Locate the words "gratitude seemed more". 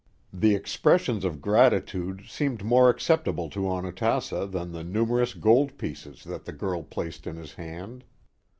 1.43-2.89